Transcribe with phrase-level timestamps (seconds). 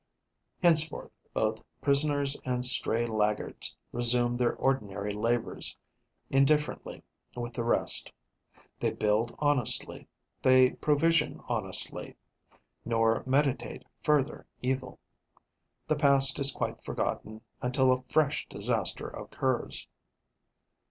[0.63, 5.77] Henceforth, both prisoners and stray laggards resume their ordinary labours,
[6.31, 7.03] indifferently
[7.35, 8.11] with the rest.
[8.79, 10.07] They build honestly,
[10.41, 12.15] they provision honestly,
[12.83, 14.97] nor meditate further evil.
[15.87, 19.87] The past is quite forgotten until a fresh disaster occurs.